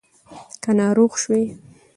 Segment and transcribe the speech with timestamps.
[0.61, 1.43] که ناروغ شوې